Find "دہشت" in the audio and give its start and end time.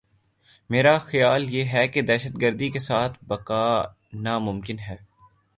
2.01-2.41